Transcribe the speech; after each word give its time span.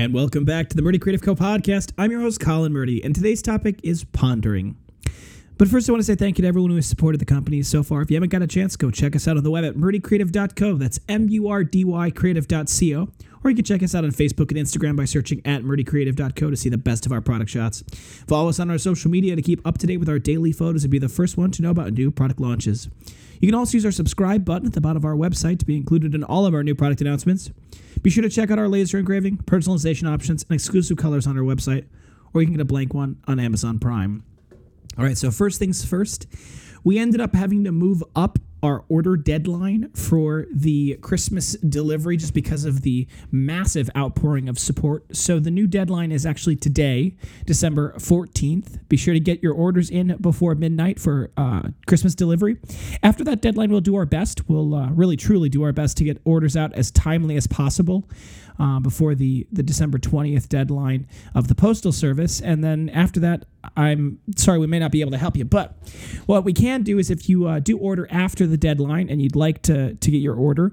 And 0.00 0.14
welcome 0.14 0.46
back 0.46 0.70
to 0.70 0.76
the 0.76 0.80
Murdy 0.80 0.98
Creative 0.98 1.20
Co 1.20 1.34
podcast. 1.34 1.92
I'm 1.98 2.10
your 2.10 2.22
host, 2.22 2.40
Colin 2.40 2.72
Murdy, 2.72 3.04
and 3.04 3.14
today's 3.14 3.42
topic 3.42 3.78
is 3.82 4.04
pondering. 4.04 4.78
But 5.60 5.68
first, 5.68 5.90
I 5.90 5.92
want 5.92 6.00
to 6.00 6.06
say 6.06 6.14
thank 6.14 6.38
you 6.38 6.42
to 6.42 6.48
everyone 6.48 6.70
who 6.70 6.76
has 6.76 6.86
supported 6.86 7.18
the 7.18 7.26
company 7.26 7.62
so 7.62 7.82
far. 7.82 8.00
If 8.00 8.10
you 8.10 8.16
haven't 8.16 8.30
got 8.30 8.40
a 8.40 8.46
chance, 8.46 8.76
go 8.76 8.90
check 8.90 9.14
us 9.14 9.28
out 9.28 9.36
on 9.36 9.44
the 9.44 9.50
web 9.50 9.62
at 9.62 9.74
murdycreative.co. 9.74 10.76
That's 10.76 10.98
M 11.06 11.28
U 11.28 11.48
R 11.48 11.64
D 11.64 11.84
Y 11.84 12.10
creative.co. 12.10 13.08
Or 13.44 13.50
you 13.50 13.56
can 13.56 13.64
check 13.66 13.82
us 13.82 13.94
out 13.94 14.02
on 14.02 14.10
Facebook 14.10 14.50
and 14.50 14.52
Instagram 14.52 14.96
by 14.96 15.04
searching 15.04 15.42
at 15.44 15.62
murdycreative.co 15.62 16.48
to 16.48 16.56
see 16.56 16.70
the 16.70 16.78
best 16.78 17.04
of 17.04 17.12
our 17.12 17.20
product 17.20 17.50
shots. 17.50 17.84
Follow 18.26 18.48
us 18.48 18.58
on 18.58 18.70
our 18.70 18.78
social 18.78 19.10
media 19.10 19.36
to 19.36 19.42
keep 19.42 19.60
up 19.66 19.76
to 19.76 19.86
date 19.86 19.98
with 19.98 20.08
our 20.08 20.18
daily 20.18 20.50
photos 20.50 20.82
and 20.82 20.90
be 20.90 20.98
the 20.98 21.10
first 21.10 21.36
one 21.36 21.50
to 21.50 21.60
know 21.60 21.68
about 21.68 21.92
new 21.92 22.10
product 22.10 22.40
launches. 22.40 22.88
You 23.40 23.48
can 23.48 23.54
also 23.54 23.74
use 23.74 23.84
our 23.84 23.92
subscribe 23.92 24.46
button 24.46 24.66
at 24.66 24.72
the 24.72 24.80
bottom 24.80 24.96
of 24.96 25.04
our 25.04 25.14
website 25.14 25.58
to 25.58 25.66
be 25.66 25.76
included 25.76 26.14
in 26.14 26.24
all 26.24 26.46
of 26.46 26.54
our 26.54 26.64
new 26.64 26.74
product 26.74 27.02
announcements. 27.02 27.50
Be 28.00 28.08
sure 28.08 28.22
to 28.22 28.30
check 28.30 28.50
out 28.50 28.58
our 28.58 28.66
laser 28.66 28.96
engraving, 28.96 29.36
personalization 29.36 30.10
options, 30.10 30.42
and 30.48 30.54
exclusive 30.54 30.96
colors 30.96 31.26
on 31.26 31.36
our 31.36 31.44
website, 31.44 31.84
or 32.32 32.40
you 32.40 32.46
can 32.46 32.56
get 32.56 32.62
a 32.62 32.64
blank 32.64 32.94
one 32.94 33.18
on 33.28 33.38
Amazon 33.38 33.78
Prime. 33.78 34.24
All 35.00 35.06
right, 35.06 35.16
so 35.16 35.30
first 35.30 35.58
things 35.58 35.82
first, 35.82 36.26
we 36.84 36.98
ended 36.98 37.22
up 37.22 37.34
having 37.34 37.64
to 37.64 37.72
move 37.72 38.04
up 38.14 38.38
our 38.62 38.84
order 38.90 39.16
deadline 39.16 39.90
for 39.94 40.46
the 40.52 40.98
Christmas 41.00 41.52
delivery 41.52 42.18
just 42.18 42.34
because 42.34 42.66
of 42.66 42.82
the 42.82 43.06
massive 43.30 43.88
outpouring 43.96 44.46
of 44.46 44.58
support. 44.58 45.16
So 45.16 45.38
the 45.38 45.50
new 45.50 45.66
deadline 45.66 46.12
is 46.12 46.26
actually 46.26 46.56
today, 46.56 47.16
December 47.46 47.94
14th. 47.96 48.86
Be 48.90 48.98
sure 48.98 49.14
to 49.14 49.20
get 49.20 49.42
your 49.42 49.54
orders 49.54 49.88
in 49.88 50.14
before 50.20 50.54
midnight 50.54 51.00
for 51.00 51.30
uh, 51.38 51.70
Christmas 51.86 52.14
delivery. 52.14 52.58
After 53.02 53.24
that 53.24 53.40
deadline, 53.40 53.70
we'll 53.70 53.80
do 53.80 53.96
our 53.96 54.04
best. 54.04 54.50
We'll 54.50 54.74
uh, 54.74 54.90
really, 54.90 55.16
truly 55.16 55.48
do 55.48 55.62
our 55.62 55.72
best 55.72 55.96
to 55.96 56.04
get 56.04 56.20
orders 56.26 56.58
out 56.58 56.74
as 56.74 56.90
timely 56.90 57.36
as 57.36 57.46
possible. 57.46 58.06
Uh, 58.58 58.78
before 58.80 59.14
the, 59.14 59.46
the 59.52 59.62
December 59.62 59.98
20th 59.98 60.48
deadline 60.48 61.06
of 61.34 61.48
the 61.48 61.54
Postal 61.54 61.92
Service. 61.92 62.40
And 62.40 62.62
then 62.62 62.88
after 62.90 63.20
that, 63.20 63.44
I'm 63.76 64.18
sorry, 64.36 64.58
we 64.58 64.66
may 64.66 64.78
not 64.78 64.90
be 64.90 65.00
able 65.00 65.10
to 65.12 65.18
help 65.18 65.36
you. 65.36 65.44
But 65.44 65.76
what 66.26 66.44
we 66.44 66.52
can 66.52 66.82
do 66.82 66.98
is 66.98 67.10
if 67.10 67.28
you 67.28 67.46
uh, 67.46 67.60
do 67.60 67.78
order 67.78 68.06
after 68.10 68.46
the 68.46 68.56
deadline 68.56 69.08
and 69.08 69.20
you'd 69.20 69.36
like 69.36 69.62
to, 69.62 69.94
to 69.94 70.10
get 70.10 70.18
your 70.18 70.34
order, 70.34 70.72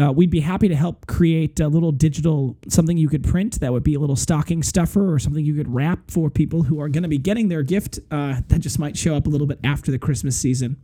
uh, 0.00 0.12
we'd 0.12 0.30
be 0.30 0.40
happy 0.40 0.68
to 0.68 0.76
help 0.76 1.06
create 1.06 1.60
a 1.60 1.68
little 1.68 1.92
digital 1.92 2.56
something 2.68 2.96
you 2.96 3.08
could 3.08 3.24
print 3.24 3.60
that 3.60 3.72
would 3.72 3.84
be 3.84 3.94
a 3.94 4.00
little 4.00 4.16
stocking 4.16 4.62
stuffer 4.62 5.12
or 5.12 5.18
something 5.18 5.44
you 5.44 5.54
could 5.54 5.72
wrap 5.72 6.10
for 6.10 6.30
people 6.30 6.64
who 6.64 6.80
are 6.80 6.88
going 6.88 7.02
to 7.02 7.08
be 7.08 7.18
getting 7.18 7.48
their 7.48 7.62
gift 7.62 7.98
uh, 8.10 8.40
that 8.48 8.60
just 8.60 8.78
might 8.78 8.96
show 8.96 9.14
up 9.14 9.26
a 9.26 9.30
little 9.30 9.46
bit 9.46 9.58
after 9.64 9.90
the 9.90 9.98
Christmas 9.98 10.36
season. 10.36 10.76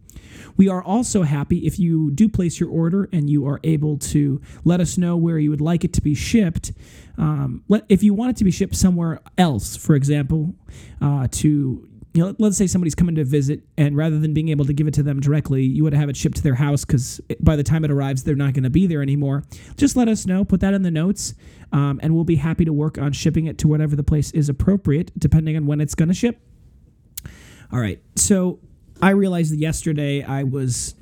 We 0.56 0.68
are 0.68 0.82
also 0.82 1.22
happy 1.22 1.66
if 1.66 1.78
you 1.78 2.10
do 2.10 2.28
place 2.28 2.60
your 2.60 2.68
order 2.68 3.08
and 3.12 3.30
you 3.30 3.46
are 3.46 3.60
able 3.64 3.98
to 3.98 4.40
let 4.64 4.80
us 4.80 4.98
know 4.98 5.16
where 5.16 5.38
you 5.38 5.50
would 5.50 5.60
like 5.60 5.84
it 5.84 5.92
to 5.94 6.02
be 6.02 6.14
shipped. 6.14 6.72
Um, 7.18 7.64
let, 7.68 7.84
if 7.88 8.02
you 8.02 8.14
want 8.14 8.30
it 8.30 8.36
to 8.36 8.44
be 8.44 8.50
shipped 8.50 8.76
somewhere 8.76 9.20
else, 9.38 9.76
for 9.76 9.94
example, 9.94 10.54
uh, 11.00 11.28
to 11.32 11.88
you 12.12 12.24
know, 12.24 12.34
let's 12.38 12.56
say 12.56 12.66
somebody's 12.66 12.94
coming 12.94 13.14
to 13.14 13.24
visit, 13.24 13.62
and 13.76 13.96
rather 13.96 14.18
than 14.18 14.34
being 14.34 14.48
able 14.48 14.64
to 14.64 14.72
give 14.72 14.88
it 14.88 14.94
to 14.94 15.02
them 15.02 15.20
directly, 15.20 15.62
you 15.62 15.84
would 15.84 15.94
have 15.94 16.08
it 16.08 16.16
shipped 16.16 16.36
to 16.38 16.42
their 16.42 16.56
house 16.56 16.84
because 16.84 17.20
by 17.40 17.54
the 17.54 17.62
time 17.62 17.84
it 17.84 17.90
arrives, 17.90 18.24
they're 18.24 18.34
not 18.34 18.52
going 18.52 18.64
to 18.64 18.70
be 18.70 18.86
there 18.86 19.00
anymore. 19.00 19.44
Just 19.76 19.96
let 19.96 20.08
us 20.08 20.26
know. 20.26 20.44
Put 20.44 20.60
that 20.60 20.74
in 20.74 20.82
the 20.82 20.90
notes, 20.90 21.34
um, 21.72 22.00
and 22.02 22.14
we'll 22.14 22.24
be 22.24 22.36
happy 22.36 22.64
to 22.64 22.72
work 22.72 22.98
on 22.98 23.12
shipping 23.12 23.46
it 23.46 23.58
to 23.58 23.68
whatever 23.68 23.94
the 23.94 24.02
place 24.02 24.32
is 24.32 24.48
appropriate, 24.48 25.12
depending 25.18 25.56
on 25.56 25.66
when 25.66 25.80
it's 25.80 25.94
going 25.94 26.08
to 26.08 26.14
ship. 26.14 26.40
All 27.72 27.78
right. 27.78 28.02
So 28.16 28.58
I 29.02 29.10
realized 29.10 29.52
that 29.52 29.58
yesterday 29.58 30.22
I 30.22 30.44
was. 30.44 30.94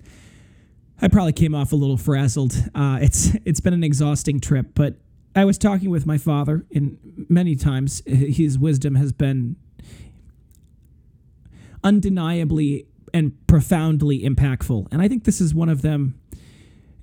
I 1.01 1.07
probably 1.07 1.33
came 1.33 1.55
off 1.55 1.73
a 1.73 1.77
little 1.77 1.97
frazzled. 1.97 2.57
Uh, 2.75 2.99
it's 3.01 3.33
it's 3.45 3.61
been 3.61 3.75
an 3.75 3.85
exhausting 3.85 4.41
trip, 4.41 4.69
but 4.75 4.97
I 5.37 5.45
was 5.45 5.59
talking 5.59 5.91
with 5.91 6.07
my 6.07 6.19
father, 6.19 6.67
and 6.75 6.99
many 7.29 7.55
times 7.55 8.03
his 8.07 8.59
wisdom 8.59 8.97
has 8.97 9.13
been 9.13 9.57
undeniably 11.85 12.87
and 13.15 13.47
profoundly 13.47 14.21
impactful. 14.23 14.89
And 14.91 15.01
I 15.01 15.09
think 15.09 15.25
this 15.25 15.41
is 15.41 15.55
one 15.55 15.69
of 15.69 15.83
them 15.83 16.19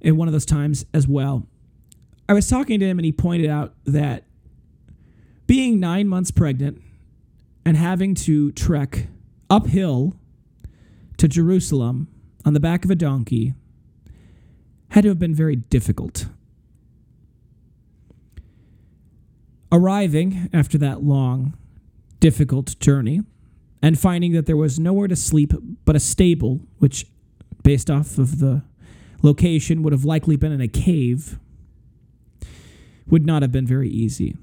in 0.01 0.17
one 0.17 0.27
of 0.27 0.33
those 0.33 0.45
times 0.45 0.85
as 0.93 1.07
well. 1.07 1.47
I 2.27 2.33
was 2.33 2.47
talking 2.47 2.79
to 2.79 2.85
him 2.85 2.99
and 2.99 3.05
he 3.05 3.11
pointed 3.11 3.49
out 3.49 3.73
that 3.85 4.25
being 5.47 5.79
nine 5.79 6.07
months 6.07 6.31
pregnant 6.31 6.81
and 7.65 7.77
having 7.77 8.15
to 8.15 8.51
trek 8.51 9.07
uphill 9.49 10.15
to 11.17 11.27
Jerusalem 11.27 12.07
on 12.43 12.53
the 12.53 12.59
back 12.59 12.85
of 12.85 12.91
a 12.91 12.95
donkey 12.95 13.53
had 14.89 15.01
to 15.01 15.09
have 15.09 15.19
been 15.19 15.33
very 15.33 15.55
difficult. 15.55 16.27
Arriving 19.71 20.49
after 20.53 20.77
that 20.77 21.03
long, 21.03 21.57
difficult 22.19 22.79
journey 22.79 23.21
and 23.81 23.99
finding 23.99 24.31
that 24.33 24.45
there 24.45 24.57
was 24.57 24.79
nowhere 24.79 25.07
to 25.07 25.15
sleep 25.15 25.53
but 25.85 25.95
a 25.95 25.99
stable, 25.99 26.61
which, 26.79 27.05
based 27.63 27.89
off 27.89 28.17
of 28.17 28.39
the 28.39 28.63
location, 29.21 29.83
would 29.83 29.93
have 29.93 30.05
likely 30.05 30.35
been 30.35 30.51
in 30.51 30.61
a 30.61 30.67
cave, 30.67 31.39
would 33.07 33.25
not 33.25 33.41
have 33.41 33.51
been 33.51 33.67
very 33.67 33.89
easy. 33.89 34.37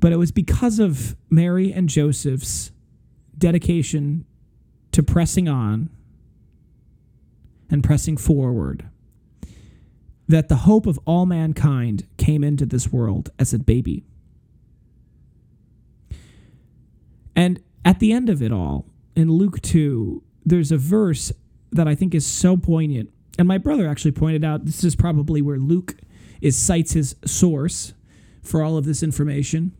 But 0.00 0.12
it 0.12 0.16
was 0.16 0.32
because 0.32 0.78
of 0.78 1.16
Mary 1.30 1.72
and 1.72 1.88
Joseph's 1.88 2.72
dedication 3.36 4.24
to 4.94 5.02
pressing 5.02 5.48
on 5.48 5.90
and 7.68 7.82
pressing 7.82 8.16
forward 8.16 8.88
that 10.28 10.48
the 10.48 10.58
hope 10.58 10.86
of 10.86 11.00
all 11.04 11.26
mankind 11.26 12.06
came 12.16 12.44
into 12.44 12.64
this 12.64 12.92
world 12.92 13.28
as 13.36 13.52
a 13.52 13.58
baby. 13.58 14.04
And 17.34 17.60
at 17.84 17.98
the 17.98 18.12
end 18.12 18.30
of 18.30 18.40
it 18.40 18.52
all, 18.52 18.86
in 19.16 19.32
Luke 19.32 19.60
2, 19.62 20.22
there's 20.46 20.70
a 20.70 20.78
verse 20.78 21.32
that 21.72 21.88
I 21.88 21.96
think 21.96 22.14
is 22.14 22.24
so 22.24 22.56
poignant. 22.56 23.10
And 23.36 23.48
my 23.48 23.58
brother 23.58 23.88
actually 23.88 24.12
pointed 24.12 24.44
out 24.44 24.64
this 24.64 24.84
is 24.84 24.94
probably 24.94 25.42
where 25.42 25.58
Luke 25.58 25.96
is 26.40 26.56
cites 26.56 26.92
his 26.92 27.16
source 27.26 27.94
for 28.44 28.62
all 28.62 28.76
of 28.76 28.84
this 28.84 29.02
information. 29.02 29.72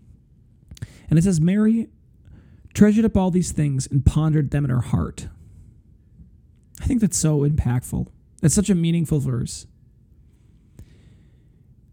And 1.08 1.20
it 1.20 1.22
says, 1.22 1.41
Mary 1.41 1.88
treasured 2.74 3.04
up 3.04 3.16
all 3.16 3.30
these 3.30 3.52
things 3.52 3.86
and 3.86 4.04
pondered 4.04 4.50
them 4.50 4.64
in 4.64 4.70
her 4.70 4.80
heart. 4.80 5.28
I 6.80 6.86
think 6.86 7.00
that's 7.00 7.16
so 7.16 7.40
impactful. 7.40 8.08
That's 8.40 8.54
such 8.54 8.68
a 8.68 8.74
meaningful 8.74 9.20
verse. 9.20 9.66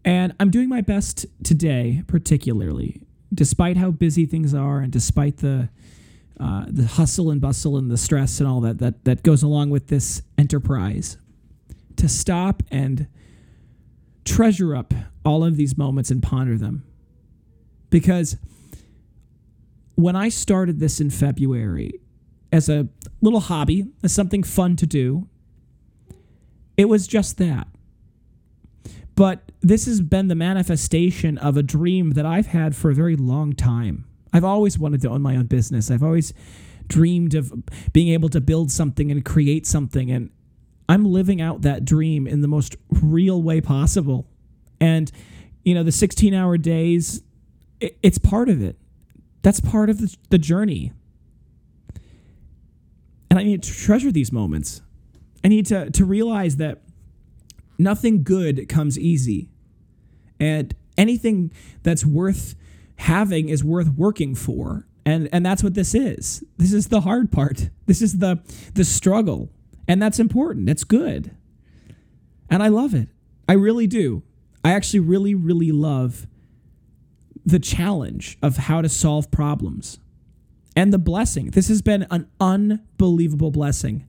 And 0.04 0.34
I'm 0.40 0.50
doing 0.50 0.68
my 0.68 0.80
best 0.80 1.26
today, 1.44 2.02
particularly, 2.08 3.02
despite 3.32 3.76
how 3.76 3.92
busy 3.92 4.26
things 4.26 4.52
are 4.52 4.80
and 4.80 4.92
despite 4.92 5.38
the 5.38 5.68
uh, 6.40 6.64
the 6.66 6.86
hustle 6.86 7.30
and 7.30 7.40
bustle 7.40 7.76
and 7.76 7.88
the 7.88 7.96
stress 7.96 8.40
and 8.40 8.48
all 8.48 8.60
that, 8.62 8.78
that 8.78 9.04
that 9.04 9.22
goes 9.22 9.44
along 9.44 9.70
with 9.70 9.86
this 9.86 10.22
enterprise, 10.36 11.16
to 11.96 12.08
stop 12.08 12.64
and 12.70 13.06
treasure 14.24 14.74
up 14.74 14.92
all 15.24 15.44
of 15.44 15.56
these 15.56 15.78
moments 15.78 16.10
and 16.10 16.20
ponder 16.20 16.58
them. 16.58 16.84
Because 17.90 18.36
when 19.94 20.16
I 20.16 20.28
started 20.28 20.80
this 20.80 21.00
in 21.00 21.10
February 21.10 22.00
as 22.50 22.68
a 22.68 22.88
little 23.20 23.40
hobby, 23.40 23.86
as 24.02 24.12
something 24.12 24.42
fun 24.42 24.76
to 24.76 24.86
do, 24.86 25.28
it 26.76 26.86
was 26.86 27.06
just 27.06 27.38
that. 27.38 27.68
But 29.14 29.52
this 29.60 29.86
has 29.86 30.00
been 30.00 30.28
the 30.28 30.34
manifestation 30.34 31.38
of 31.38 31.56
a 31.56 31.62
dream 31.62 32.10
that 32.12 32.26
I've 32.26 32.46
had 32.46 32.74
for 32.74 32.90
a 32.90 32.94
very 32.94 33.16
long 33.16 33.52
time. 33.52 34.06
I've 34.32 34.44
always 34.44 34.78
wanted 34.78 35.02
to 35.02 35.10
own 35.10 35.22
my 35.22 35.36
own 35.36 35.46
business. 35.46 35.90
I've 35.90 36.02
always 36.02 36.32
dreamed 36.88 37.34
of 37.34 37.52
being 37.92 38.08
able 38.08 38.28
to 38.30 38.40
build 38.40 38.70
something 38.70 39.10
and 39.10 39.24
create 39.24 39.66
something. 39.66 40.10
And 40.10 40.30
I'm 40.88 41.04
living 41.04 41.40
out 41.40 41.62
that 41.62 41.84
dream 41.84 42.26
in 42.26 42.40
the 42.40 42.48
most 42.48 42.76
real 42.90 43.42
way 43.42 43.60
possible. 43.60 44.26
And, 44.80 45.12
you 45.64 45.74
know, 45.74 45.82
the 45.82 45.92
16 45.92 46.34
hour 46.34 46.56
days, 46.56 47.22
it's 47.80 48.18
part 48.18 48.48
of 48.48 48.62
it. 48.62 48.76
That's 49.42 49.60
part 49.60 49.90
of 49.90 49.98
the, 50.30 50.38
journey. 50.38 50.92
And 53.28 53.38
I 53.38 53.42
need 53.42 53.62
to 53.62 53.72
treasure 53.72 54.12
these 54.12 54.32
moments. 54.32 54.82
I 55.44 55.48
need 55.48 55.66
to, 55.66 55.90
to 55.90 56.04
realize 56.04 56.56
that 56.56 56.82
nothing 57.78 58.22
good 58.22 58.68
comes 58.68 58.98
easy. 58.98 59.48
And 60.38 60.74
anything 60.96 61.52
that's 61.82 62.04
worth 62.06 62.54
having 62.96 63.48
is 63.48 63.64
worth 63.64 63.88
working 63.90 64.34
for. 64.34 64.86
And 65.04 65.28
and 65.32 65.44
that's 65.44 65.64
what 65.64 65.74
this 65.74 65.94
is. 65.94 66.44
This 66.58 66.72
is 66.72 66.88
the 66.88 67.00
hard 67.00 67.32
part. 67.32 67.70
This 67.86 68.02
is 68.02 68.18
the 68.18 68.40
the 68.74 68.84
struggle. 68.84 69.50
And 69.88 70.00
that's 70.00 70.20
important. 70.20 70.66
That's 70.66 70.84
good. 70.84 71.32
And 72.48 72.62
I 72.62 72.68
love 72.68 72.94
it. 72.94 73.08
I 73.48 73.54
really 73.54 73.88
do. 73.88 74.22
I 74.64 74.72
actually 74.72 75.00
really 75.00 75.34
really 75.34 75.72
love 75.72 76.26
the 77.44 77.58
challenge 77.58 78.38
of 78.42 78.56
how 78.56 78.82
to 78.82 78.88
solve 78.88 79.30
problems 79.30 79.98
and 80.76 80.92
the 80.92 80.98
blessing. 80.98 81.50
This 81.50 81.68
has 81.68 81.82
been 81.82 82.06
an 82.10 82.28
unbelievable 82.40 83.50
blessing. 83.50 84.06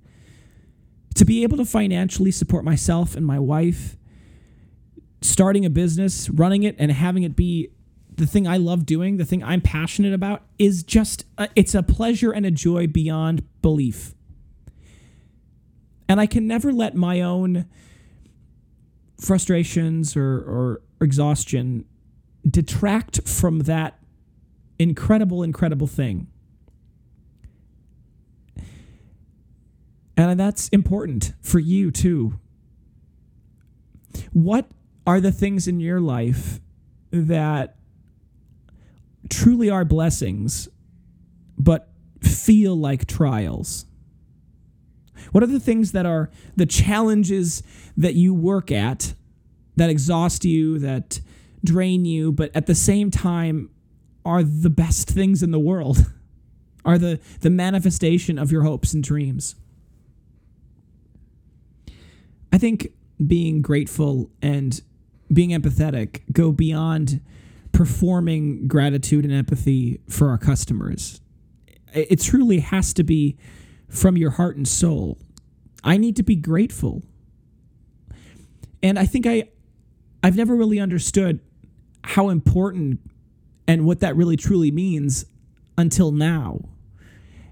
To 1.16 1.26
be 1.26 1.44
able 1.44 1.58
to 1.58 1.66
financially 1.66 2.32
support 2.32 2.64
myself 2.64 3.16
and 3.16 3.26
my 3.26 3.40
wife, 3.40 3.98
starting 5.22 5.66
a 5.66 5.70
business, 5.70 6.30
running 6.30 6.64
it, 6.64 6.76
and 6.80 6.92
having 6.92 7.24
it 7.24 7.36
be 7.36 7.70
the 8.16 8.28
thing 8.28 8.48
I 8.48 8.58
love 8.58 8.86
doing, 8.86 9.18
the 9.18 9.26
thing 9.26 9.44
I'm 9.44 9.62
passionate 9.62 10.14
about, 10.14 10.44
is 10.60 10.84
just 10.84 11.26
a, 11.38 11.50
it's 11.56 11.74
a 11.76 11.84
pleasure 11.84 12.32
and 12.32 12.46
a 12.46 12.52
joy 12.52 12.88
beyond 12.88 13.44
belief. 13.62 14.14
And 16.08 16.20
I 16.20 16.28
can 16.28 16.48
never 16.48 16.72
let 16.72 16.96
my 16.96 17.22
own 17.22 17.66
frustrations 19.20 20.16
or, 20.16 20.22
or 20.22 20.82
exhaustion 21.02 21.86
detract 22.48 23.28
from 23.28 23.60
that 23.60 24.00
incredible, 24.78 25.44
incredible 25.44 25.88
thing. 25.88 26.28
And 30.16 30.40
that's 30.40 30.70
important 30.70 31.34
for 31.42 31.60
you 31.60 31.90
too. 31.92 32.40
What 34.32 34.70
are 35.08 35.20
the 35.20 35.32
things 35.32 35.68
in 35.68 35.80
your 35.80 36.00
life 36.00 36.60
that 37.12 37.76
truly 39.30 39.70
are 39.70 39.86
blessings, 39.86 40.70
but 41.58 41.90
feel 42.22 42.76
like 42.76 43.08
trials? 43.08 43.86
What 45.32 45.44
are 45.44 45.48
the 45.48 45.60
things 45.60 45.94
that 45.94 46.06
are 46.06 46.30
the 46.56 46.66
challenges 46.66 47.64
that 47.98 48.16
you 48.16 48.34
work 48.34 48.72
at 48.72 49.14
that 49.76 49.90
exhaust 49.90 50.46
you, 50.46 50.78
that 50.80 51.22
drain 51.64 52.06
you, 52.06 52.32
but 52.32 52.52
at 52.56 52.66
the 52.66 52.76
same 52.76 53.12
time 53.12 53.70
are 54.26 54.44
the 54.44 54.70
best 54.70 55.10
things 55.10 55.44
in 55.44 55.52
the 55.52 55.60
world? 55.60 56.06
Are 56.86 56.98
the, 56.98 57.22
the 57.40 57.50
manifestation 57.50 58.38
of 58.38 58.52
your 58.52 58.64
hopes 58.64 58.94
and 58.94 59.02
dreams? 59.02 59.56
I 62.52 62.58
think 62.58 62.90
being 63.26 63.62
grateful 63.62 64.30
and 64.42 64.82
being 65.32 65.52
empathetic 65.52 66.22
go 66.34 66.52
beyond 66.52 67.22
performing 67.72 68.68
gratitude 68.68 69.24
and 69.24 69.34
empathy 69.34 70.02
for 70.10 70.30
our 70.30 70.38
customers. 70.38 71.22
It 71.94 72.20
truly 72.20 72.60
has 72.60 72.94
to 72.96 73.04
be 73.04 73.38
from 73.88 74.18
your 74.18 74.32
heart 74.32 74.58
and 74.58 74.68
soul. 74.68 75.18
I 75.84 75.98
need 75.98 76.16
to 76.18 76.24
be 76.24 76.36
grateful. 76.36 77.02
And 78.82 79.00
I 79.00 79.06
think 79.06 79.26
I 79.26 79.50
I've 80.22 80.36
never 80.36 80.56
really 80.56 80.80
understood 80.80 81.40
how 82.04 82.30
important 82.30 83.00
and 83.68 83.86
what 83.86 84.00
that 84.02 84.16
really 84.16 84.38
truly 84.38 84.72
means 84.72 85.26
until 85.78 86.12
now. 86.12 86.60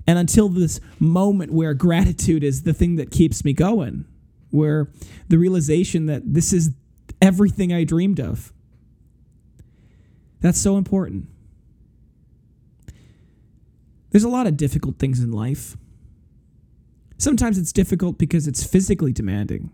And 0.08 0.18
until 0.18 0.50
this 0.50 0.80
moment 1.00 1.54
where 1.54 1.74
gratitude 1.74 2.44
is 2.44 2.64
the 2.64 2.74
thing 2.74 2.96
that 2.96 3.12
keeps 3.12 3.46
me 3.46 3.54
going, 3.54 4.06
where 4.50 4.90
the 5.30 5.38
realization 5.38 6.08
that 6.08 6.34
this 6.34 6.52
is 6.52 6.72
everything 7.22 7.72
I 7.72 7.84
dreamed 7.84 8.20
of. 8.20 8.52
That's 10.42 10.60
so 10.60 10.78
important. 10.78 11.28
There's 14.10 14.24
a 14.24 14.30
lot 14.30 14.48
of 14.48 14.58
difficult 14.58 14.98
things 14.98 15.20
in 15.22 15.32
life. 15.32 15.78
Sometimes 17.18 17.58
it's 17.58 17.72
difficult 17.72 18.18
because 18.18 18.48
it's 18.48 18.64
physically 18.64 19.14
demanding. 19.14 19.72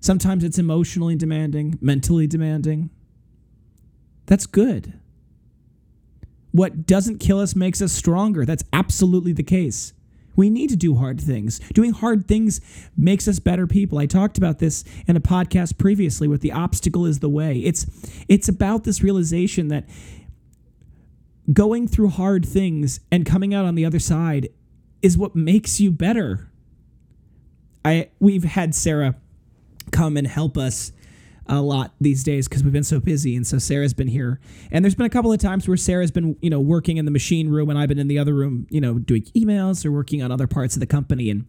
Sometimes 0.00 0.42
it's 0.42 0.58
emotionally 0.58 1.14
demanding, 1.14 1.78
mentally 1.80 2.26
demanding. 2.26 2.90
That's 4.28 4.46
good. 4.46 4.92
What 6.52 6.86
doesn't 6.86 7.18
kill 7.18 7.40
us 7.40 7.56
makes 7.56 7.82
us 7.82 7.92
stronger. 7.92 8.44
That's 8.44 8.62
absolutely 8.72 9.32
the 9.32 9.42
case. 9.42 9.94
We 10.36 10.50
need 10.50 10.70
to 10.70 10.76
do 10.76 10.94
hard 10.94 11.20
things. 11.20 11.58
Doing 11.72 11.92
hard 11.92 12.28
things 12.28 12.60
makes 12.96 13.26
us 13.26 13.40
better 13.40 13.66
people. 13.66 13.98
I 13.98 14.06
talked 14.06 14.38
about 14.38 14.58
this 14.60 14.84
in 15.06 15.16
a 15.16 15.20
podcast 15.20 15.78
previously 15.78 16.28
with 16.28 16.42
the 16.42 16.52
obstacle 16.52 17.06
is 17.06 17.18
the 17.18 17.28
way. 17.28 17.58
It's 17.58 17.86
it's 18.28 18.48
about 18.48 18.84
this 18.84 19.02
realization 19.02 19.68
that 19.68 19.88
going 21.52 21.88
through 21.88 22.10
hard 22.10 22.46
things 22.46 23.00
and 23.10 23.26
coming 23.26 23.52
out 23.52 23.64
on 23.64 23.74
the 23.74 23.84
other 23.84 23.98
side 23.98 24.50
is 25.00 25.18
what 25.18 25.34
makes 25.34 25.80
you 25.80 25.90
better. 25.90 26.50
I 27.84 28.10
we've 28.20 28.44
had 28.44 28.74
Sarah 28.74 29.16
come 29.90 30.16
and 30.16 30.26
help 30.26 30.58
us 30.58 30.92
a 31.48 31.60
lot 31.60 31.92
these 32.00 32.22
days 32.22 32.48
because 32.48 32.62
we've 32.62 32.72
been 32.72 32.84
so 32.84 33.00
busy 33.00 33.34
and 33.36 33.46
so 33.46 33.58
Sarah's 33.58 33.94
been 33.94 34.08
here. 34.08 34.40
And 34.70 34.84
there's 34.84 34.94
been 34.94 35.06
a 35.06 35.10
couple 35.10 35.32
of 35.32 35.38
times 35.38 35.66
where 35.66 35.76
Sarah's 35.76 36.10
been 36.10 36.36
you 36.40 36.50
know 36.50 36.60
working 36.60 36.96
in 36.96 37.04
the 37.04 37.10
machine 37.10 37.48
room 37.48 37.70
and 37.70 37.78
I've 37.78 37.88
been 37.88 37.98
in 37.98 38.08
the 38.08 38.18
other 38.18 38.34
room 38.34 38.66
you 38.70 38.80
know 38.80 38.98
doing 38.98 39.22
emails 39.36 39.84
or 39.84 39.92
working 39.92 40.22
on 40.22 40.30
other 40.30 40.46
parts 40.46 40.76
of 40.76 40.80
the 40.80 40.86
company. 40.86 41.30
And 41.30 41.46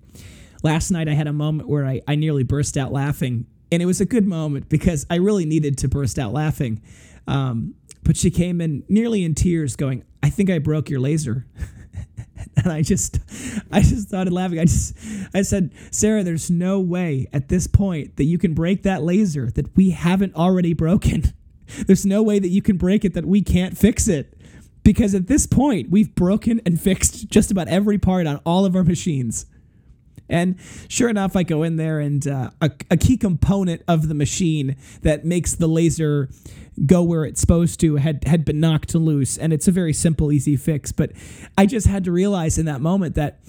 last 0.64 0.92
night 0.92 1.08
I 1.08 1.14
had 1.14 1.28
a 1.28 1.34
moment 1.34 1.70
where 1.70 1.86
I, 1.86 2.02
I 2.08 2.16
nearly 2.16 2.44
burst 2.44 2.78
out 2.78 2.92
laughing. 2.92 3.46
And 3.72 3.82
it 3.82 3.86
was 3.86 4.02
a 4.02 4.06
good 4.06 4.26
moment 4.26 4.70
because 4.70 5.06
I 5.10 5.16
really 5.16 5.46
needed 5.46 5.78
to 5.80 5.88
burst 5.88 6.18
out 6.18 6.34
laughing. 6.34 6.82
Um, 7.28 7.76
but 8.04 8.18
she 8.18 8.32
came 8.32 8.60
in 8.62 8.84
nearly 8.90 9.24
in 9.24 9.36
tears 9.36 9.76
going 9.76 10.04
I 10.24 10.30
think 10.30 10.50
I 10.50 10.60
broke 10.60 10.90
your 10.90 11.00
laser 11.00 11.46
and 12.58 12.72
I 12.72 12.82
just 12.82 13.20
I 13.72 13.82
just 13.82 14.08
started 14.08 14.34
laughing. 14.34 14.60
I 14.60 14.66
just 14.66 14.96
I 15.34 15.42
said, 15.42 15.72
"Sarah, 15.92 16.24
there's 16.24 16.50
no 16.50 16.80
way 16.80 17.28
at 17.34 17.50
this 17.50 17.68
point 17.68 18.18
that 18.18 18.26
you 18.26 18.38
can 18.38 18.54
break 18.54 18.84
that 18.84 19.04
laser 19.04 19.50
that 19.52 19.76
we 19.76 19.92
haven't 19.92 20.36
already 20.36 20.74
broken. 20.74 21.24
There's 21.86 22.04
no 22.04 22.24
way 22.24 22.40
that 22.40 22.48
you 22.48 22.64
can 22.64 22.78
break 22.78 23.06
it 23.06 23.14
that 23.14 23.26
we 23.26 23.42
can't 23.42 23.78
fix 23.78 24.08
it." 24.08 24.36
Because 24.82 25.14
at 25.14 25.28
this 25.28 25.46
point, 25.46 25.92
we've 25.92 26.16
broken 26.16 26.62
and 26.66 26.82
fixed 26.82 27.30
just 27.30 27.52
about 27.52 27.68
every 27.68 28.00
part 28.00 28.26
on 28.26 28.38
all 28.38 28.66
of 28.66 28.76
our 28.76 28.84
machines. 28.84 29.46
And 30.30 30.56
sure 30.88 31.10
enough, 31.10 31.36
I 31.36 31.44
go 31.44 31.64
in 31.64 31.78
there, 31.78 32.00
and 32.00 32.26
uh, 32.28 32.52
a, 32.62 32.72
a 32.92 32.98
key 32.98 33.18
component 33.18 33.82
of 33.88 34.08
the 34.08 34.14
machine 34.14 34.76
that 35.02 35.26
makes 35.26 35.56
the 35.56 35.68
laser 35.68 36.30
go 36.86 37.04
where 37.04 37.26
it's 37.26 37.42
supposed 37.42 37.80
to 37.82 37.98
had 37.98 38.24
had 38.26 38.46
been 38.46 38.60
knocked 38.60 38.94
loose. 38.96 39.38
And 39.38 39.52
it's 39.52 39.68
a 39.68 39.72
very 39.72 39.94
simple 39.94 40.32
easy 40.32 40.56
fix. 40.56 40.92
But 40.92 41.12
i 41.58 41.66
just 41.66 41.88
had 41.88 42.04
to 42.06 42.12
realize 42.12 42.58
in 42.58 42.66
that 42.66 42.82
moment 42.82 43.16
that 43.16 43.40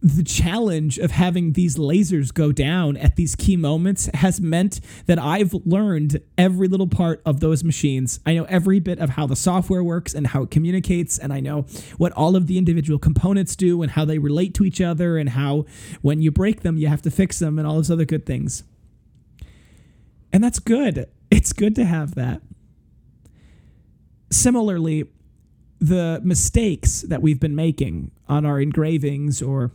the 0.00 0.22
challenge 0.22 0.98
of 0.98 1.10
having 1.10 1.54
these 1.54 1.76
lasers 1.76 2.32
go 2.32 2.52
down 2.52 2.96
at 2.96 3.16
these 3.16 3.34
key 3.34 3.56
moments 3.56 4.08
has 4.14 4.40
meant 4.40 4.80
that 5.06 5.18
I've 5.18 5.52
learned 5.52 6.20
every 6.36 6.68
little 6.68 6.86
part 6.86 7.20
of 7.26 7.40
those 7.40 7.64
machines. 7.64 8.20
I 8.24 8.34
know 8.34 8.44
every 8.44 8.78
bit 8.78 9.00
of 9.00 9.10
how 9.10 9.26
the 9.26 9.34
software 9.34 9.82
works 9.82 10.14
and 10.14 10.28
how 10.28 10.44
it 10.44 10.52
communicates, 10.52 11.18
and 11.18 11.32
I 11.32 11.40
know 11.40 11.62
what 11.96 12.12
all 12.12 12.36
of 12.36 12.46
the 12.46 12.58
individual 12.58 13.00
components 13.00 13.56
do 13.56 13.82
and 13.82 13.90
how 13.90 14.04
they 14.04 14.18
relate 14.18 14.54
to 14.54 14.64
each 14.64 14.80
other, 14.80 15.18
and 15.18 15.30
how 15.30 15.66
when 16.00 16.22
you 16.22 16.30
break 16.30 16.60
them, 16.60 16.76
you 16.76 16.86
have 16.86 17.02
to 17.02 17.10
fix 17.10 17.40
them, 17.40 17.58
and 17.58 17.66
all 17.66 17.74
those 17.74 17.90
other 17.90 18.04
good 18.04 18.24
things. 18.24 18.62
And 20.32 20.44
that's 20.44 20.60
good. 20.60 21.08
It's 21.30 21.52
good 21.52 21.74
to 21.74 21.84
have 21.84 22.14
that. 22.14 22.40
Similarly, 24.30 25.06
the 25.80 26.20
mistakes 26.22 27.02
that 27.02 27.20
we've 27.22 27.40
been 27.40 27.56
making 27.56 28.12
on 28.28 28.46
our 28.46 28.60
engravings 28.60 29.42
or 29.42 29.72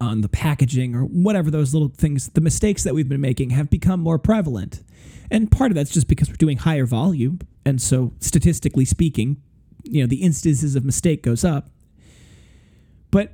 on 0.00 0.20
the 0.20 0.28
packaging 0.28 0.94
or 0.94 1.02
whatever 1.02 1.50
those 1.50 1.72
little 1.72 1.88
things, 1.88 2.28
the 2.30 2.40
mistakes 2.40 2.82
that 2.84 2.94
we've 2.94 3.08
been 3.08 3.20
making 3.20 3.50
have 3.50 3.70
become 3.70 4.00
more 4.00 4.18
prevalent. 4.18 4.82
And 5.30 5.50
part 5.50 5.70
of 5.70 5.74
that's 5.74 5.92
just 5.92 6.08
because 6.08 6.28
we're 6.28 6.36
doing 6.36 6.58
higher 6.58 6.86
volume. 6.86 7.40
And 7.64 7.80
so, 7.80 8.12
statistically 8.20 8.84
speaking, 8.84 9.40
you 9.82 10.02
know, 10.02 10.06
the 10.06 10.22
instances 10.22 10.76
of 10.76 10.84
mistake 10.84 11.22
goes 11.22 11.44
up. 11.44 11.70
But, 13.10 13.32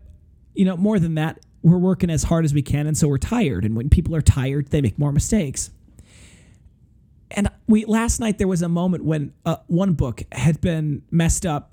you 0.54 0.64
know, 0.64 0.76
more 0.76 0.98
than 0.98 1.14
that, 1.14 1.40
we're 1.62 1.78
working 1.78 2.10
as 2.10 2.24
hard 2.24 2.44
as 2.44 2.54
we 2.54 2.62
can. 2.62 2.86
And 2.86 2.96
so 2.96 3.08
we're 3.08 3.18
tired. 3.18 3.64
And 3.64 3.76
when 3.76 3.90
people 3.90 4.14
are 4.14 4.22
tired, 4.22 4.68
they 4.68 4.80
make 4.80 4.98
more 4.98 5.12
mistakes 5.12 5.70
and 7.30 7.48
we 7.66 7.84
last 7.84 8.20
night 8.20 8.38
there 8.38 8.48
was 8.48 8.62
a 8.62 8.68
moment 8.68 9.04
when 9.04 9.32
uh, 9.44 9.56
one 9.66 9.94
book 9.94 10.22
had 10.32 10.60
been 10.60 11.02
messed 11.10 11.46
up 11.46 11.72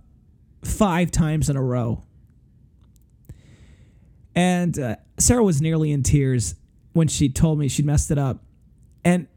five 0.63 1.11
times 1.11 1.49
in 1.49 1.55
a 1.55 1.63
row 1.63 2.03
and 4.37 4.79
uh, 4.79 4.95
sarah 5.17 5.43
was 5.43 5.61
nearly 5.61 5.91
in 5.91 6.01
tears 6.01 6.55
when 6.93 7.07
she 7.07 7.27
told 7.27 7.59
me 7.59 7.67
she'd 7.67 7.85
messed 7.85 8.09
it 8.11 8.17
up 8.17 8.43
and 9.03 9.27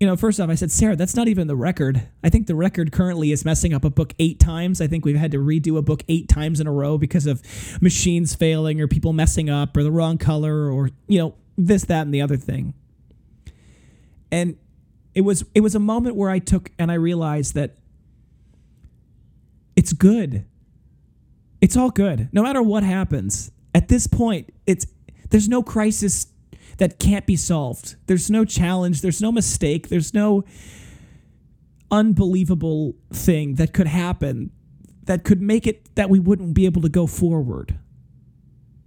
you 0.00 0.06
know 0.06 0.16
first 0.16 0.40
off 0.40 0.48
i 0.48 0.54
said 0.54 0.70
sarah 0.70 0.96
that's 0.96 1.14
not 1.14 1.28
even 1.28 1.46
the 1.46 1.56
record 1.56 2.08
i 2.24 2.30
think 2.30 2.46
the 2.46 2.54
record 2.54 2.90
currently 2.90 3.32
is 3.32 3.44
messing 3.44 3.74
up 3.74 3.84
a 3.84 3.90
book 3.90 4.14
eight 4.18 4.40
times 4.40 4.80
i 4.80 4.86
think 4.86 5.04
we've 5.04 5.16
had 5.16 5.30
to 5.30 5.38
redo 5.38 5.76
a 5.76 5.82
book 5.82 6.02
eight 6.08 6.28
times 6.28 6.60
in 6.60 6.66
a 6.66 6.72
row 6.72 6.96
because 6.96 7.26
of 7.26 7.42
machines 7.82 8.34
failing 8.34 8.80
or 8.80 8.88
people 8.88 9.12
messing 9.12 9.50
up 9.50 9.76
or 9.76 9.82
the 9.82 9.92
wrong 9.92 10.16
color 10.16 10.70
or 10.70 10.88
you 11.06 11.18
know 11.18 11.34
this 11.58 11.84
that 11.84 12.02
and 12.02 12.14
the 12.14 12.22
other 12.22 12.36
thing 12.36 12.72
and 14.30 14.56
it 15.14 15.22
was 15.22 15.44
it 15.54 15.60
was 15.60 15.74
a 15.74 15.80
moment 15.80 16.14
where 16.14 16.30
I 16.30 16.38
took 16.38 16.70
and 16.78 16.90
I 16.90 16.94
realized 16.94 17.54
that 17.54 17.76
it's 19.74 19.92
good. 19.92 20.44
It's 21.60 21.76
all 21.76 21.90
good. 21.90 22.28
No 22.32 22.42
matter 22.42 22.62
what 22.62 22.82
happens. 22.82 23.50
At 23.76 23.88
this 23.88 24.06
point, 24.06 24.54
it's 24.66 24.86
there's 25.28 25.50
no 25.50 25.62
crisis 25.62 26.28
that 26.78 26.98
can't 26.98 27.26
be 27.26 27.36
solved. 27.36 27.96
There's 28.06 28.30
no 28.30 28.46
challenge, 28.46 29.02
there's 29.02 29.20
no 29.20 29.30
mistake, 29.30 29.90
there's 29.90 30.14
no 30.14 30.44
unbelievable 31.90 32.94
thing 33.12 33.56
that 33.56 33.74
could 33.74 33.86
happen 33.86 34.50
that 35.04 35.24
could 35.24 35.42
make 35.42 35.66
it 35.66 35.94
that 35.94 36.08
we 36.08 36.18
wouldn't 36.18 36.54
be 36.54 36.64
able 36.64 36.80
to 36.80 36.88
go 36.88 37.06
forward. 37.06 37.78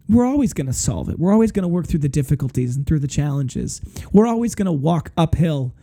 we're 0.07 0.25
always 0.25 0.53
going 0.53 0.65
to 0.65 0.73
solve 0.73 1.07
it. 1.07 1.19
We're 1.19 1.31
always 1.31 1.51
going 1.51 1.61
to 1.61 1.69
work 1.69 1.85
through 1.85 1.99
the 1.99 2.09
difficulties 2.09 2.75
and 2.75 2.87
through 2.87 2.97
the 2.97 3.07
challenges. 3.07 3.81
We're 4.11 4.25
always 4.25 4.55
going 4.55 4.65
to 4.65 4.71
walk 4.71 5.11
uphill 5.15 5.75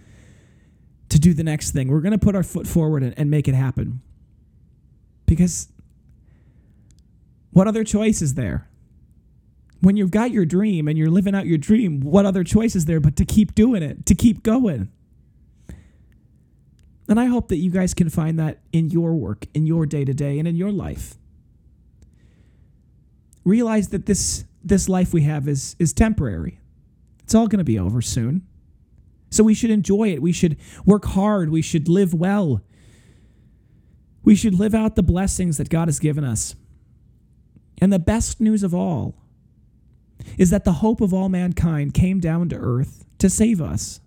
to 1.11 1.19
do 1.21 1.33
the 1.33 1.45
next 1.45 1.71
thing. 1.71 1.87
We're 1.87 2.01
going 2.01 2.11
to 2.11 2.19
put 2.19 2.35
our 2.35 2.43
foot 2.43 2.67
forward 2.67 3.05
and, 3.05 3.15
and 3.17 3.31
make 3.31 3.47
it 3.47 3.55
happen. 3.55 4.01
Because 5.27 5.69
what 7.53 7.69
other 7.69 7.85
choice 7.85 8.21
is 8.21 8.35
there? 8.35 8.69
When 9.87 9.97
you've 9.97 10.11
got 10.11 10.33
your 10.33 10.45
dream 10.45 10.89
and 10.89 10.99
you're 10.99 11.11
living 11.11 11.33
out 11.33 11.47
your 11.47 11.59
dream, 11.59 12.01
what 12.01 12.27
other 12.27 12.43
choice 12.43 12.75
is 12.75 12.87
there 12.87 12.99
but 12.99 13.15
to 13.19 13.25
keep 13.25 13.55
doing 13.55 13.85
it, 13.85 14.05
to 14.07 14.17
keep 14.17 14.43
going? 14.43 14.91
And 17.09 17.21
I 17.21 17.27
hope 17.27 17.47
that 17.51 17.59
you 17.59 17.71
guys 17.71 17.95
can 17.95 18.11
find 18.11 18.37
that 18.41 18.59
in 18.73 18.91
your 18.91 19.15
work, 19.15 19.47
in 19.55 19.65
your 19.65 19.87
day 19.87 20.05
to 20.05 20.13
day, 20.13 20.41
and 20.41 20.49
in 20.49 20.57
your 20.57 20.73
life 20.73 21.15
realize 23.45 23.91
that 23.91 24.07
this 24.07 24.45
this 24.65 24.89
life 24.89 25.15
we 25.15 25.23
have 25.23 25.47
is 25.47 25.77
is 25.79 25.93
temporary. 25.93 26.59
It's 27.23 27.37
all 27.37 27.47
going 27.47 27.59
to 27.59 27.65
be 27.65 27.79
over 27.79 28.03
soon. 28.03 28.45
So 29.31 29.45
we 29.45 29.55
should 29.55 29.71
enjoy 29.71 30.09
it. 30.09 30.21
We 30.21 30.33
should 30.33 30.57
work 30.85 31.05
hard. 31.05 31.51
We 31.51 31.63
should 31.63 31.87
live 31.87 32.13
well. 32.13 32.61
We 34.25 34.35
should 34.35 34.55
live 34.55 34.75
out 34.75 34.97
the 34.97 35.05
blessings 35.05 35.59
that 35.59 35.69
God 35.69 35.87
has 35.87 36.01
given 36.01 36.25
us. 36.25 36.57
And 37.81 37.93
the 37.93 38.01
best 38.01 38.41
news 38.41 38.65
of 38.65 38.75
all 38.75 39.15
is 40.39 40.51
that 40.51 40.65
the 40.65 40.73
hope 40.73 41.01
of 41.01 41.13
all 41.13 41.29
mankind 41.29 41.95
came 41.95 42.21
down 42.21 42.49
to 42.49 42.57
earth 42.57 43.05
to 43.19 43.31
save 43.31 43.61
us. 43.61 44.01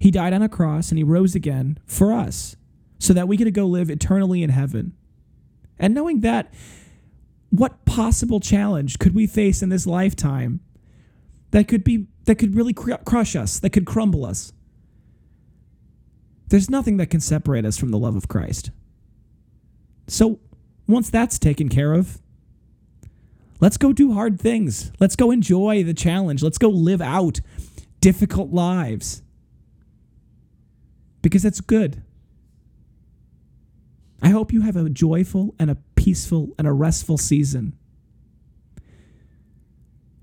He 0.00 0.10
died 0.10 0.32
on 0.32 0.42
a 0.42 0.48
cross 0.48 0.90
and 0.90 0.98
he 0.98 1.04
rose 1.04 1.34
again 1.34 1.78
for 1.86 2.12
us 2.12 2.56
so 2.98 3.12
that 3.12 3.28
we 3.28 3.36
could 3.36 3.52
go 3.54 3.66
live 3.66 3.90
eternally 3.90 4.42
in 4.42 4.50
heaven. 4.50 4.92
And 5.78 5.94
knowing 5.94 6.20
that 6.20 6.52
what 7.50 7.84
possible 7.84 8.40
challenge 8.40 8.98
could 8.98 9.14
we 9.14 9.26
face 9.26 9.62
in 9.62 9.68
this 9.68 9.86
lifetime 9.86 10.60
that 11.50 11.66
could 11.66 11.82
be 11.82 12.06
that 12.24 12.36
could 12.36 12.54
really 12.54 12.74
cr- 12.74 12.92
crush 13.06 13.34
us, 13.34 13.58
that 13.60 13.70
could 13.70 13.86
crumble 13.86 14.26
us? 14.26 14.52
There's 16.48 16.70
nothing 16.70 16.96
that 16.96 17.10
can 17.10 17.20
separate 17.20 17.64
us 17.64 17.78
from 17.78 17.90
the 17.90 17.98
love 17.98 18.16
of 18.16 18.28
Christ. 18.28 18.70
So, 20.06 20.40
once 20.86 21.10
that's 21.10 21.38
taken 21.38 21.68
care 21.68 21.92
of, 21.92 22.20
let's 23.60 23.76
go 23.76 23.92
do 23.92 24.12
hard 24.12 24.40
things. 24.40 24.92
Let's 25.00 25.16
go 25.16 25.30
enjoy 25.30 25.84
the 25.84 25.94
challenge. 25.94 26.42
Let's 26.42 26.58
go 26.58 26.68
live 26.68 27.00
out 27.00 27.40
difficult 28.00 28.50
lives. 28.50 29.22
Because 31.22 31.42
that's 31.42 31.60
good. 31.60 32.02
I 34.22 34.30
hope 34.30 34.52
you 34.52 34.62
have 34.62 34.76
a 34.76 34.88
joyful 34.90 35.54
and 35.58 35.70
a 35.70 35.76
peaceful 35.94 36.50
and 36.58 36.66
a 36.66 36.72
restful 36.72 37.18
season. 37.18 37.76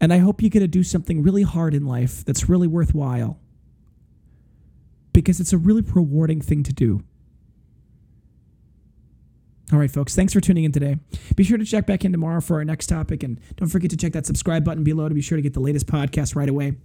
And 0.02 0.14
I 0.14 0.18
hope 0.18 0.42
you 0.42 0.50
get 0.50 0.60
to 0.60 0.68
do 0.68 0.84
something 0.84 1.24
really 1.24 1.44
hard 1.44 1.74
in 1.74 1.86
life 1.86 2.24
that's 2.26 2.50
really 2.50 2.68
worthwhile 2.68 3.40
because 5.14 5.40
it's 5.40 5.54
a 5.54 5.58
really 5.58 5.82
rewarding 5.82 6.42
thing 6.42 6.62
to 6.64 6.74
do. 6.74 7.02
All 9.74 9.80
right, 9.80 9.90
folks, 9.90 10.16
thanks 10.16 10.32
for 10.32 10.40
tuning 10.40 10.64
in 10.64 10.72
today. 10.72 11.00
Be 11.36 11.44
sure 11.44 11.58
to 11.58 11.66
check 11.66 11.88
back 11.88 12.06
in 12.06 12.12
tomorrow 12.12 12.40
for 12.40 12.58
our 12.58 12.66
next 12.66 12.86
topic. 12.86 13.24
And 13.24 13.40
don't 13.56 13.70
forget 13.70 13.90
to 13.92 13.98
check 13.98 14.14
that 14.14 14.26
subscribe 14.26 14.64
button 14.64 14.84
below 14.84 15.10
to 15.10 15.16
be 15.16 15.22
sure 15.22 15.38
to 15.38 15.42
get 15.42 15.54
the 15.54 15.60
latest 15.60 15.88
podcast 15.88 16.36
right 16.36 16.48
away. 16.50 16.76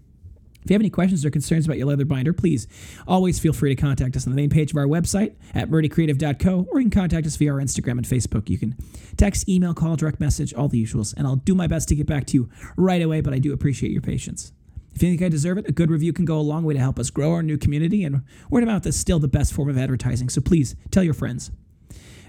If 0.63 0.71
you 0.71 0.75
have 0.75 0.83
any 0.83 0.91
questions 0.91 1.25
or 1.25 1.31
concerns 1.31 1.67
about 1.67 1.79
your 1.79 1.87
leather 1.87 2.05
binder, 2.05 2.33
please 2.33 2.67
always 3.07 3.39
feel 3.39 3.53
free 3.53 3.75
to 3.75 3.81
contact 3.81 4.17
us 4.17 4.27
on 4.27 4.33
the 4.33 4.37
main 4.37 4.51
page 4.51 4.73
of 4.73 4.77
our 4.77 4.87
website 4.87 5.35
at 5.55 5.71
murdycreative.co, 5.71 6.67
or 6.71 6.81
you 6.81 6.85
can 6.85 6.91
contact 6.91 7.27
us 7.27 7.37
via 7.37 7.53
our 7.53 7.61
Instagram 7.61 7.93
and 7.93 8.05
Facebook. 8.05 8.51
You 8.51 8.59
can 8.59 8.77
text, 9.17 9.49
email, 9.49 9.73
call, 9.73 9.97
direct 9.97 10.21
message, 10.21 10.53
all 10.53 10.69
the 10.69 10.83
usuals, 10.83 11.15
and 11.17 11.27
I'll 11.27 11.37
do 11.37 11.55
my 11.55 11.67
best 11.67 11.89
to 11.89 11.95
get 11.95 12.07
back 12.07 12.27
to 12.27 12.35
you 12.35 12.51
right 12.77 13.01
away, 13.01 13.23
but 13.23 13.33
I 13.33 13.39
do 13.39 13.55
appreciate 13.55 13.93
your 13.93 14.03
patience. 14.03 14.53
If 14.95 15.03
you 15.03 15.09
think 15.11 15.23
I 15.23 15.29
deserve 15.29 15.57
it, 15.57 15.69
a 15.69 15.73
good 15.73 15.91
review 15.91 16.13
can 16.13 16.27
go 16.27 16.39
a 16.39 16.43
long 16.43 16.65
way 16.65 16.75
to 16.75 16.81
help 16.81 16.99
us 16.99 17.09
grow 17.09 17.33
our 17.33 17.43
new 17.43 17.57
community, 17.57 18.05
and 18.05 18.23
word 18.51 18.63
of 18.63 18.69
mouth 18.69 18.87
is 18.87 19.01
still 19.01 19.19
the 19.19 19.29
best 19.29 19.55
form 19.55 19.71
of 19.71 19.79
advertising, 19.79 20.29
so 20.29 20.43
please 20.43 20.77
tell 20.91 21.03
your 21.03 21.15
friends. 21.15 21.51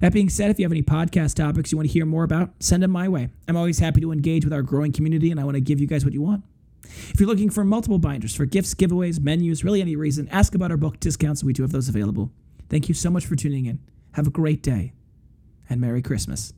That 0.01 0.13
being 0.13 0.29
said, 0.29 0.49
if 0.49 0.59
you 0.59 0.65
have 0.65 0.71
any 0.71 0.81
podcast 0.81 1.35
topics 1.35 1.71
you 1.71 1.77
want 1.77 1.87
to 1.87 1.93
hear 1.93 2.05
more 2.05 2.23
about, 2.23 2.51
send 2.59 2.81
them 2.81 2.91
my 2.91 3.07
way. 3.07 3.29
I'm 3.47 3.55
always 3.55 3.79
happy 3.79 4.01
to 4.01 4.11
engage 4.11 4.43
with 4.43 4.53
our 4.53 4.63
growing 4.63 4.91
community, 4.91 5.31
and 5.31 5.39
I 5.39 5.43
want 5.43 5.55
to 5.55 5.61
give 5.61 5.79
you 5.79 5.87
guys 5.87 6.03
what 6.03 6.13
you 6.13 6.23
want. 6.23 6.43
If 6.83 7.19
you're 7.19 7.29
looking 7.29 7.51
for 7.51 7.63
multiple 7.63 7.99
binders 7.99 8.35
for 8.35 8.45
gifts, 8.45 8.73
giveaways, 8.73 9.21
menus, 9.21 9.63
really 9.63 9.79
any 9.79 9.95
reason, 9.95 10.27
ask 10.29 10.55
about 10.55 10.71
our 10.71 10.77
book 10.77 10.99
discounts. 10.99 11.43
We 11.43 11.53
do 11.53 11.61
have 11.61 11.71
those 11.71 11.87
available. 11.87 12.31
Thank 12.67 12.89
you 12.89 12.95
so 12.95 13.09
much 13.09 13.25
for 13.27 13.35
tuning 13.35 13.67
in. 13.67 13.79
Have 14.13 14.27
a 14.27 14.31
great 14.31 14.63
day 14.63 14.93
and 15.69 15.79
Merry 15.79 16.01
Christmas. 16.01 16.51